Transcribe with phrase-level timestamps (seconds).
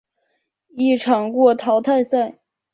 [0.69, 2.39] 一场过淘汰赛。